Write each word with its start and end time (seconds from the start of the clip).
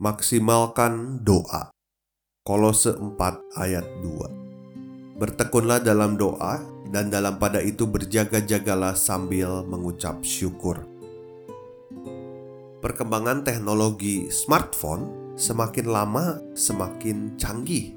Maksimalkan 0.00 1.20
doa. 1.20 1.68
Kolose 2.40 2.96
4 2.96 3.60
ayat 3.60 3.84
2. 4.00 5.20
Bertekunlah 5.20 5.84
dalam 5.84 6.16
doa 6.16 6.56
dan 6.88 7.12
dalam 7.12 7.36
pada 7.36 7.60
itu 7.60 7.84
berjaga-jagalah 7.84 8.96
sambil 8.96 9.60
mengucap 9.68 10.24
syukur. 10.24 10.88
Perkembangan 12.80 13.44
teknologi 13.44 14.32
smartphone 14.32 15.36
semakin 15.36 15.92
lama 15.92 16.40
semakin 16.56 17.36
canggih. 17.36 17.92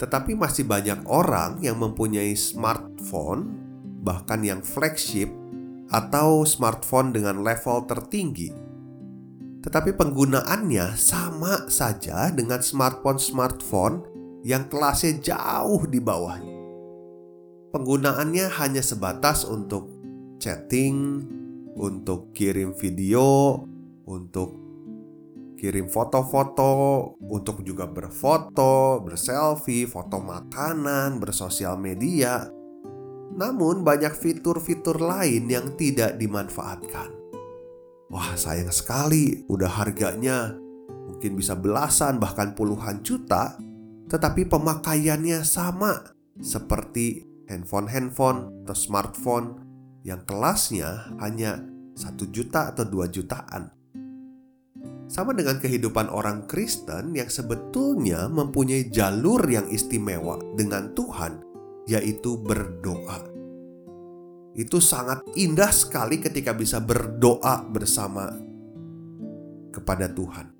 Tetapi 0.00 0.32
masih 0.32 0.64
banyak 0.64 1.04
orang 1.04 1.60
yang 1.60 1.76
mempunyai 1.76 2.32
smartphone 2.32 3.52
bahkan 4.00 4.40
yang 4.40 4.64
flagship 4.64 5.28
atau 5.92 6.48
smartphone 6.48 7.12
dengan 7.12 7.44
level 7.44 7.84
tertinggi 7.84 8.69
tetapi 9.60 9.92
penggunaannya 9.92 10.96
sama 10.96 11.68
saja 11.68 12.32
dengan 12.32 12.64
smartphone-smartphone 12.64 14.08
yang 14.40 14.72
kelasnya 14.72 15.20
jauh 15.20 15.84
di 15.84 16.00
bawahnya. 16.00 16.56
Penggunaannya 17.70 18.50
hanya 18.56 18.82
sebatas 18.82 19.44
untuk 19.44 19.86
chatting, 20.40 21.22
untuk 21.76 22.32
kirim 22.32 22.72
video, 22.72 23.62
untuk 24.08 24.56
kirim 25.60 25.92
foto-foto, 25.92 27.14
untuk 27.20 27.60
juga 27.60 27.84
berfoto, 27.84 29.04
berselfie, 29.04 29.84
foto 29.84 30.18
makanan, 30.24 31.20
bersosial 31.20 31.76
media. 31.76 32.48
Namun, 33.36 33.84
banyak 33.84 34.16
fitur-fitur 34.16 34.98
lain 34.98 35.46
yang 35.52 35.76
tidak 35.76 36.16
dimanfaatkan. 36.16 37.19
Wah 38.10 38.34
sayang 38.34 38.74
sekali, 38.74 39.46
udah 39.46 39.70
harganya 39.70 40.58
mungkin 41.06 41.38
bisa 41.38 41.54
belasan 41.54 42.18
bahkan 42.18 42.58
puluhan 42.58 43.06
juta, 43.06 43.54
tetapi 44.10 44.50
pemakaiannya 44.50 45.46
sama 45.46 46.10
seperti 46.42 47.22
handphone-handphone 47.46 48.66
atau 48.66 48.74
smartphone 48.74 49.46
yang 50.02 50.26
kelasnya 50.26 51.14
hanya 51.22 51.62
satu 51.94 52.26
juta 52.34 52.74
atau 52.74 52.82
dua 52.82 53.06
jutaan. 53.06 53.70
Sama 55.10 55.30
dengan 55.30 55.58
kehidupan 55.62 56.10
orang 56.10 56.50
Kristen 56.50 57.14
yang 57.14 57.30
sebetulnya 57.30 58.26
mempunyai 58.26 58.90
jalur 58.90 59.42
yang 59.46 59.66
istimewa 59.70 60.38
dengan 60.58 60.94
Tuhan, 60.98 61.42
yaitu 61.86 62.38
berdoa. 62.38 63.39
Itu 64.54 64.82
sangat 64.82 65.22
indah 65.38 65.70
sekali 65.70 66.18
ketika 66.18 66.50
bisa 66.50 66.82
berdoa 66.82 67.62
bersama 67.70 68.34
kepada 69.70 70.10
Tuhan. 70.10 70.50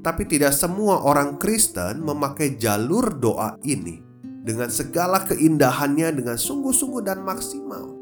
Tapi 0.00 0.24
tidak 0.24 0.56
semua 0.56 1.04
orang 1.04 1.36
Kristen 1.36 2.00
memakai 2.00 2.56
jalur 2.56 3.20
doa 3.20 3.56
ini 3.64 4.00
dengan 4.40 4.72
segala 4.72 5.20
keindahannya 5.28 6.08
dengan 6.16 6.36
sungguh-sungguh 6.40 7.04
dan 7.04 7.20
maksimal. 7.20 8.00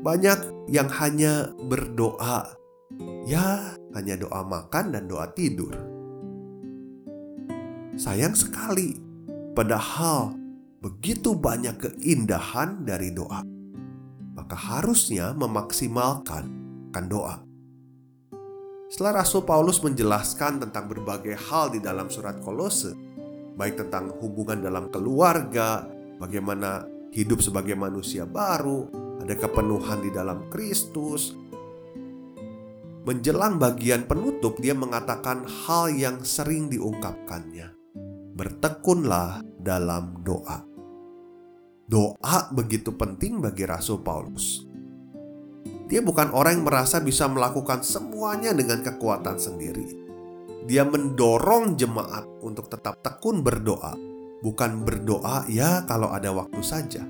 Banyak 0.00 0.70
yang 0.70 0.86
hanya 0.86 1.50
berdoa, 1.66 2.56
ya 3.26 3.74
hanya 3.92 4.14
doa 4.16 4.46
makan 4.46 4.94
dan 4.94 5.10
doa 5.10 5.28
tidur. 5.34 5.74
Sayang 7.98 8.32
sekali, 8.32 8.96
padahal 9.52 10.39
begitu 10.80 11.36
banyak 11.36 11.76
keindahan 11.76 12.88
dari 12.88 13.12
doa, 13.12 13.44
maka 14.32 14.56
harusnya 14.56 15.36
memaksimalkan 15.36 16.44
kan 16.90 17.04
doa. 17.06 17.44
Setelah 18.90 19.22
Rasul 19.22 19.46
Paulus 19.46 19.78
menjelaskan 19.84 20.66
tentang 20.66 20.90
berbagai 20.90 21.38
hal 21.46 21.70
di 21.70 21.78
dalam 21.78 22.10
surat 22.10 22.42
Kolose, 22.42 22.90
baik 23.54 23.86
tentang 23.86 24.10
hubungan 24.18 24.58
dalam 24.58 24.90
keluarga, 24.90 25.86
bagaimana 26.18 26.88
hidup 27.14 27.38
sebagai 27.38 27.78
manusia 27.78 28.26
baru, 28.26 28.90
ada 29.22 29.36
kepenuhan 29.36 30.02
di 30.02 30.10
dalam 30.10 30.50
Kristus. 30.50 31.36
Menjelang 33.06 33.62
bagian 33.62 34.10
penutup, 34.10 34.58
dia 34.58 34.74
mengatakan 34.74 35.46
hal 35.46 35.94
yang 35.94 36.26
sering 36.26 36.66
diungkapkannya. 36.66 37.70
Bertekunlah 38.34 39.44
dalam 39.60 40.18
doa. 40.24 40.69
Doa 41.90 42.46
begitu 42.54 42.94
penting 42.94 43.42
bagi 43.42 43.66
Rasul 43.66 43.98
Paulus. 43.98 44.62
Dia 45.90 45.98
bukan 45.98 46.30
orang 46.30 46.62
yang 46.62 46.70
merasa 46.70 47.02
bisa 47.02 47.26
melakukan 47.26 47.82
semuanya 47.82 48.54
dengan 48.54 48.78
kekuatan 48.78 49.34
sendiri. 49.34 49.98
Dia 50.70 50.86
mendorong 50.86 51.74
jemaat 51.74 52.30
untuk 52.46 52.70
tetap 52.70 53.02
tekun 53.02 53.42
berdoa, 53.42 53.98
bukan 54.38 54.86
berdoa 54.86 55.50
ya 55.50 55.82
kalau 55.90 56.14
ada 56.14 56.30
waktu 56.30 56.62
saja. 56.62 57.02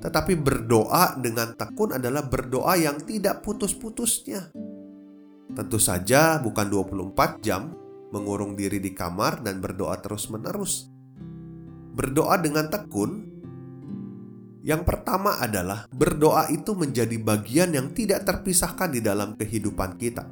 Tetapi 0.00 0.32
berdoa 0.40 1.20
dengan 1.20 1.52
tekun 1.52 2.00
adalah 2.00 2.24
berdoa 2.24 2.72
yang 2.80 3.04
tidak 3.04 3.44
putus-putusnya. 3.44 4.48
Tentu 5.52 5.76
saja 5.76 6.40
bukan 6.40 6.72
24 6.72 7.44
jam 7.44 7.68
mengurung 8.08 8.56
diri 8.56 8.80
di 8.80 8.96
kamar 8.96 9.44
dan 9.44 9.60
berdoa 9.60 10.00
terus-menerus. 10.00 10.88
Berdoa 11.92 12.40
dengan 12.40 12.72
tekun 12.72 13.31
yang 14.62 14.86
pertama 14.86 15.42
adalah 15.42 15.90
berdoa 15.90 16.46
itu 16.54 16.78
menjadi 16.78 17.18
bagian 17.18 17.74
yang 17.74 17.90
tidak 17.90 18.22
terpisahkan 18.22 18.94
di 18.94 19.02
dalam 19.02 19.34
kehidupan 19.34 19.98
kita. 19.98 20.22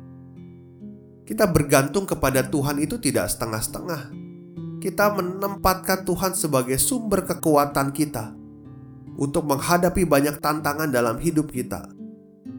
Kita 1.27 1.51
bergantung 1.51 2.07
kepada 2.07 2.47
Tuhan 2.47 2.79
itu 2.79 2.99
tidak 3.03 3.27
setengah-setengah. 3.27 4.11
Kita 4.79 5.15
menempatkan 5.19 6.07
Tuhan 6.07 6.39
sebagai 6.39 6.79
sumber 6.79 7.27
kekuatan 7.27 7.91
kita 7.91 8.35
untuk 9.19 9.45
menghadapi 9.51 10.09
banyak 10.09 10.41
tantangan 10.41 10.89
dalam 10.89 11.21
hidup 11.21 11.53
kita, 11.53 11.85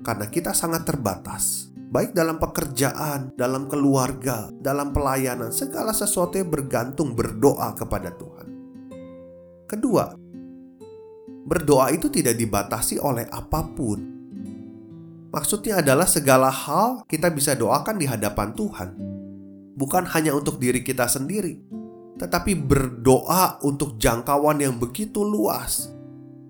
karena 0.06 0.30
kita 0.30 0.54
sangat 0.54 0.86
terbatas, 0.86 1.74
baik 1.90 2.14
dalam 2.14 2.38
pekerjaan, 2.38 3.34
dalam 3.34 3.66
keluarga, 3.66 4.54
dalam 4.62 4.94
pelayanan, 4.94 5.50
segala 5.50 5.90
sesuatu 5.96 6.38
yang 6.38 6.54
bergantung 6.54 7.18
berdoa 7.18 7.74
kepada 7.74 8.14
Tuhan. 8.14 8.48
Kedua, 9.66 10.21
berdoa 11.46 11.90
itu 11.94 12.08
tidak 12.10 12.38
dibatasi 12.38 13.02
oleh 13.02 13.26
apa 13.30 13.66
pun. 13.74 14.00
Maksudnya 15.32 15.80
adalah 15.80 16.06
segala 16.06 16.52
hal 16.52 17.08
kita 17.08 17.32
bisa 17.32 17.56
doakan 17.56 17.96
di 17.96 18.04
hadapan 18.04 18.52
Tuhan, 18.52 18.90
bukan 19.80 20.04
hanya 20.12 20.36
untuk 20.36 20.60
diri 20.60 20.84
kita 20.84 21.08
sendiri, 21.08 21.56
tetapi 22.20 22.52
berdoa 22.54 23.64
untuk 23.64 23.96
jangkauan 23.96 24.60
yang 24.60 24.76
begitu 24.76 25.24
luas, 25.24 25.88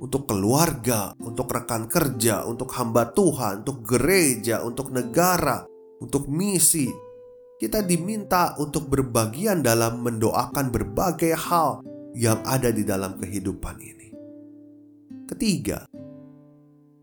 untuk 0.02 0.26
keluarga, 0.26 1.14
untuk 1.22 1.46
rekan 1.54 1.86
kerja, 1.86 2.42
untuk 2.50 2.74
hamba 2.74 3.14
Tuhan, 3.14 3.62
untuk 3.62 3.86
gereja, 3.86 4.66
untuk 4.66 4.90
negara, 4.90 5.70
untuk 6.02 6.26
misi. 6.26 6.90
Kita 7.62 7.86
diminta 7.86 8.58
untuk 8.58 8.90
berbagian 8.90 9.62
dalam 9.62 10.02
mendoakan 10.02 10.74
berbagai 10.74 11.38
hal 11.38 11.86
yang 12.18 12.42
ada 12.42 12.74
di 12.74 12.82
dalam 12.82 13.22
kehidupan 13.22 13.78
ini. 13.78 14.00
Ketiga, 15.31 15.88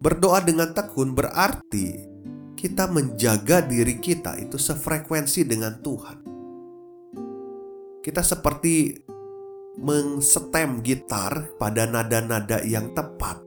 berdoa 0.04 0.44
dengan 0.44 0.76
tekun 0.76 1.16
berarti 1.16 1.96
kita 2.60 2.84
menjaga 2.92 3.64
diri 3.64 3.96
kita 3.96 4.36
itu 4.36 4.60
sefrekuensi 4.60 5.48
dengan 5.48 5.80
Tuhan. 5.80 6.16
Kita 8.04 8.20
seperti 8.20 9.00
mengsetem 9.80 10.84
gitar 10.84 11.56
pada 11.56 11.88
nada-nada 11.88 12.60
yang 12.68 12.92
tepat. 12.92 13.40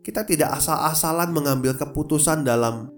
Kita 0.00 0.24
tidak 0.24 0.56
asal-asalan 0.64 1.28
mengambil 1.36 1.76
keputusan 1.76 2.40
dalam 2.40 2.88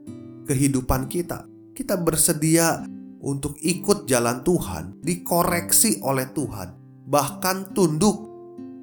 kehidupan 0.46 1.10
kita. 1.10 1.50
Kita 1.74 1.98
bersedia 1.98 2.86
untuk 3.26 3.58
ikut 3.58 4.06
jalan 4.06 4.46
Tuhan, 4.46 5.02
dikoreksi 5.02 5.98
oleh 6.06 6.30
Tuhan, 6.30 6.78
bahkan 7.10 7.74
tunduk 7.74 8.25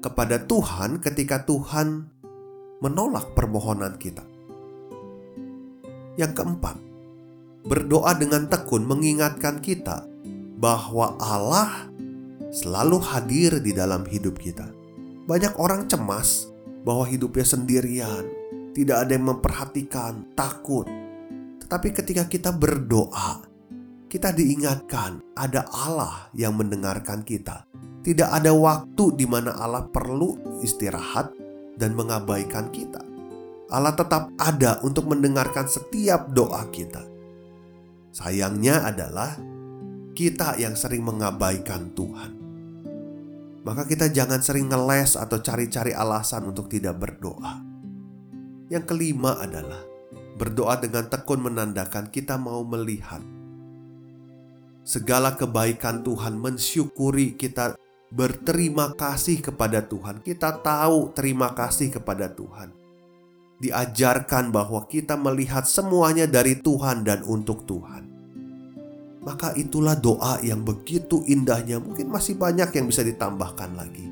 kepada 0.04 0.36
Tuhan 0.44 1.00
ketika 1.00 1.48
Tuhan 1.48 2.12
menolak 2.84 3.32
permohonan 3.32 3.96
kita. 3.96 4.20
Yang 6.20 6.44
keempat, 6.44 6.76
berdoa 7.64 8.12
dengan 8.12 8.44
tekun 8.52 8.84
mengingatkan 8.84 9.64
kita 9.64 10.04
bahwa 10.60 11.16
Allah 11.16 11.88
selalu 12.52 13.00
hadir 13.00 13.64
di 13.64 13.72
dalam 13.72 14.04
hidup 14.04 14.36
kita. 14.36 14.68
Banyak 15.24 15.56
orang 15.56 15.88
cemas 15.88 16.52
bahwa 16.84 17.08
hidupnya 17.08 17.48
sendirian, 17.48 18.28
tidak 18.76 19.08
ada 19.08 19.16
yang 19.16 19.32
memperhatikan, 19.32 20.28
takut. 20.36 20.84
Tetapi 21.64 21.88
ketika 21.96 22.28
kita 22.28 22.52
berdoa, 22.52 23.40
kita 24.12 24.36
diingatkan 24.36 25.24
ada 25.32 25.64
Allah 25.72 26.28
yang 26.36 26.54
mendengarkan 26.60 27.24
kita. 27.24 27.64
Tidak 28.04 28.28
ada 28.28 28.52
waktu 28.52 29.16
di 29.16 29.24
mana 29.24 29.56
Allah 29.56 29.88
perlu 29.88 30.60
istirahat 30.60 31.32
dan 31.80 31.96
mengabaikan 31.96 32.68
kita. 32.68 33.00
Allah 33.72 33.96
tetap 33.96 34.28
ada 34.36 34.76
untuk 34.84 35.08
mendengarkan 35.08 35.64
setiap 35.64 36.28
doa 36.36 36.68
kita. 36.68 37.00
Sayangnya 38.12 38.84
adalah 38.84 39.40
kita 40.12 40.60
yang 40.60 40.76
sering 40.76 41.00
mengabaikan 41.00 41.96
Tuhan. 41.96 42.30
Maka 43.64 43.88
kita 43.88 44.12
jangan 44.12 44.44
sering 44.44 44.68
ngeles 44.68 45.16
atau 45.16 45.40
cari-cari 45.40 45.96
alasan 45.96 46.44
untuk 46.44 46.68
tidak 46.68 47.00
berdoa. 47.00 47.64
Yang 48.68 48.84
kelima 48.84 49.40
adalah 49.40 49.80
berdoa 50.36 50.76
dengan 50.76 51.08
tekun 51.08 51.40
menandakan 51.40 52.12
kita 52.12 52.36
mau 52.36 52.60
melihat 52.68 53.24
segala 54.84 55.32
kebaikan 55.34 56.04
Tuhan, 56.04 56.36
mensyukuri 56.36 57.34
kita 57.40 57.74
berterima 58.12 58.92
kasih 58.92 59.40
kepada 59.40 59.84
Tuhan. 59.84 60.20
Kita 60.20 60.60
tahu 60.60 61.12
terima 61.16 61.52
kasih 61.52 61.94
kepada 61.94 62.28
Tuhan. 62.32 62.72
Diajarkan 63.62 64.50
bahwa 64.50 64.84
kita 64.90 65.14
melihat 65.16 65.64
semuanya 65.64 66.28
dari 66.28 66.58
Tuhan 66.58 67.06
dan 67.06 67.24
untuk 67.24 67.64
Tuhan 67.64 68.14
maka 69.24 69.56
itulah 69.56 69.96
doa 69.96 70.38
yang 70.44 70.60
begitu 70.60 71.24
indahnya. 71.24 71.80
Mungkin 71.80 72.12
masih 72.12 72.36
banyak 72.36 72.68
yang 72.76 72.86
bisa 72.86 73.00
ditambahkan 73.00 73.72
lagi. 73.72 74.04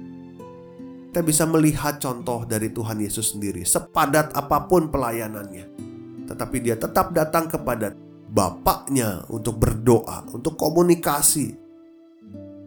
Kita 1.12 1.20
bisa 1.20 1.44
melihat 1.44 2.00
contoh 2.00 2.48
dari 2.48 2.72
Tuhan 2.72 2.96
Yesus 2.96 3.36
sendiri, 3.36 3.68
sepadat 3.68 4.32
apa 4.32 4.64
pun 4.64 4.88
pelayanannya, 4.88 5.68
tetapi 6.24 6.56
Dia 6.64 6.80
tetap 6.80 7.12
datang 7.12 7.52
kepada 7.52 7.92
Bapaknya 8.32 9.28
untuk 9.28 9.60
berdoa, 9.60 10.24
untuk 10.32 10.56
komunikasi. 10.56 11.61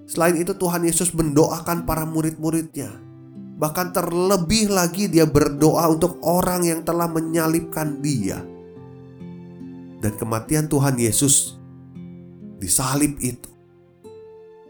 Selain 0.06 0.38
itu, 0.38 0.54
Tuhan 0.54 0.86
Yesus 0.86 1.14
mendoakan 1.18 1.90
para 1.90 2.06
murid-muridnya, 2.06 2.94
bahkan 3.58 3.90
terlebih 3.90 4.70
lagi 4.70 5.10
Dia 5.10 5.26
berdoa 5.26 5.90
untuk 5.90 6.22
orang 6.22 6.66
yang 6.66 6.82
telah 6.86 7.10
menyalibkan 7.10 8.02
Dia, 8.06 8.42
dan 10.06 10.14
kematian 10.14 10.70
Tuhan 10.70 11.02
Yesus 11.02 11.58
di 12.62 12.70
salib 12.70 13.18
itu 13.20 13.52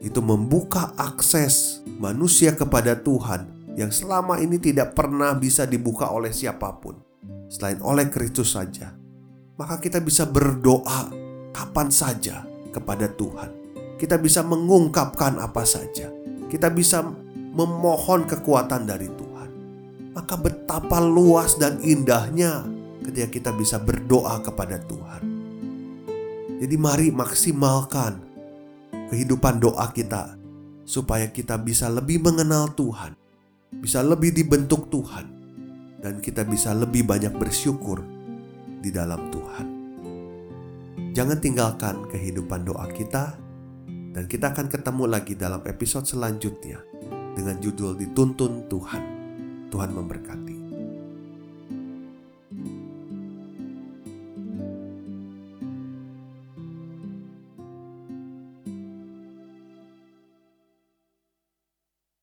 itu 0.04 0.20
membuka 0.20 0.94
akses 1.00 1.82
manusia 1.98 2.54
kepada 2.54 2.94
Tuhan 3.00 3.74
yang 3.74 3.90
selama 3.90 4.38
ini 4.38 4.62
tidak 4.62 4.94
pernah 4.94 5.34
bisa 5.34 5.66
dibuka 5.66 6.12
oleh 6.12 6.30
siapa 6.30 6.78
pun 6.78 7.00
selain 7.50 7.82
oleh 7.82 8.08
Kristus 8.12 8.54
saja. 8.54 8.94
Maka 9.56 9.80
kita 9.80 10.04
bisa 10.04 10.28
berdoa 10.28 11.10
kapan 11.56 11.88
saja 11.88 12.44
kepada 12.76 13.08
Tuhan. 13.08 13.65
Kita 13.96 14.20
bisa 14.20 14.44
mengungkapkan 14.44 15.40
apa 15.40 15.64
saja. 15.64 16.12
Kita 16.52 16.68
bisa 16.72 17.04
memohon 17.56 18.28
kekuatan 18.28 18.84
dari 18.84 19.08
Tuhan. 19.08 19.50
Maka 20.12 20.36
betapa 20.36 21.00
luas 21.00 21.56
dan 21.56 21.80
indahnya 21.80 22.68
ketika 23.06 23.28
kita 23.32 23.52
bisa 23.56 23.80
berdoa 23.80 24.42
kepada 24.44 24.82
Tuhan. 24.84 25.24
Jadi 26.56 26.76
mari 26.80 27.12
maksimalkan 27.12 28.20
kehidupan 29.12 29.60
doa 29.60 29.92
kita 29.92 30.40
supaya 30.88 31.28
kita 31.28 31.60
bisa 31.60 31.92
lebih 31.92 32.24
mengenal 32.24 32.72
Tuhan, 32.74 33.14
bisa 33.84 34.00
lebih 34.02 34.32
dibentuk 34.32 34.88
Tuhan, 34.88 35.26
dan 36.00 36.24
kita 36.24 36.48
bisa 36.48 36.72
lebih 36.72 37.04
banyak 37.04 37.36
bersyukur 37.36 38.02
di 38.80 38.90
dalam 38.94 39.30
Tuhan. 39.34 39.68
Jangan 41.12 41.38
tinggalkan 41.40 42.08
kehidupan 42.12 42.68
doa 42.68 42.88
kita, 42.92 43.36
dan 44.16 44.32
kita 44.32 44.56
akan 44.56 44.72
ketemu 44.72 45.12
lagi 45.12 45.36
dalam 45.36 45.60
episode 45.68 46.08
selanjutnya 46.08 46.80
dengan 47.36 47.60
judul 47.60 48.00
Dituntun 48.00 48.72
Tuhan. 48.72 49.04
Tuhan 49.68 49.92
memberkati. 49.92 50.65